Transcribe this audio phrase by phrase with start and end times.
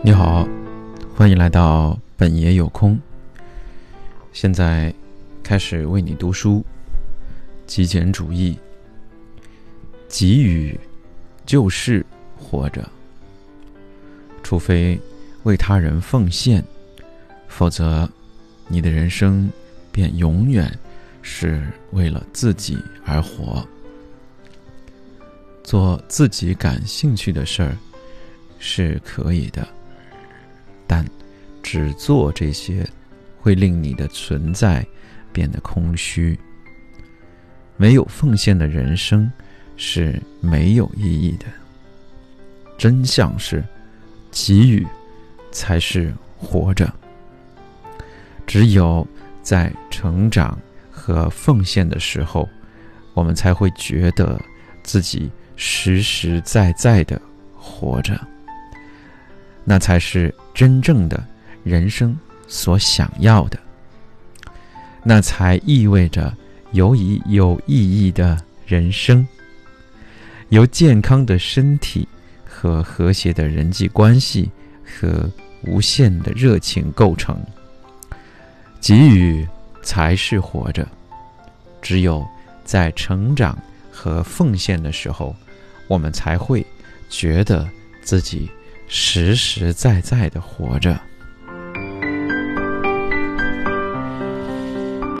[0.00, 0.48] 你好，
[1.16, 2.98] 欢迎来到本爷有空。
[4.32, 4.94] 现在
[5.42, 6.64] 开始为你读书。
[7.66, 8.56] 极简主义，
[10.08, 10.78] 给予
[11.44, 12.06] 就是
[12.38, 12.88] 活着。
[14.42, 14.98] 除非
[15.42, 16.64] 为他人奉献，
[17.48, 18.08] 否则
[18.68, 19.50] 你的人生
[19.90, 20.72] 便永远
[21.22, 23.66] 是为了自己而活。
[25.64, 27.76] 做自己感兴趣的事儿
[28.60, 29.66] 是可以的。
[31.70, 32.82] 只做这些，
[33.38, 34.82] 会令你的存在
[35.34, 36.38] 变得空虚。
[37.76, 39.30] 没有奉献的人生
[39.76, 41.44] 是没有意义的。
[42.78, 43.62] 真相是，
[44.30, 44.86] 给予
[45.52, 46.90] 才是活着。
[48.46, 49.06] 只有
[49.42, 50.58] 在成长
[50.90, 52.48] 和奉献的时候，
[53.12, 54.40] 我们才会觉得
[54.82, 57.20] 自己实实在在的
[57.54, 58.18] 活着。
[59.66, 61.22] 那才是真正的
[61.68, 63.58] 人生所想要的，
[65.04, 66.34] 那才意味着
[66.72, 69.26] 有以有意义的人生，
[70.48, 72.08] 由健康的身体
[72.46, 74.50] 和和谐的人际关系
[74.82, 75.30] 和
[75.64, 77.38] 无限的热情构成。
[78.80, 79.46] 给予
[79.82, 80.88] 才是活着，
[81.82, 82.26] 只有
[82.64, 83.58] 在成长
[83.92, 85.36] 和奉献的时候，
[85.86, 86.64] 我们才会
[87.10, 87.68] 觉得
[88.02, 88.48] 自己。
[88.90, 90.98] 实实在在的活着。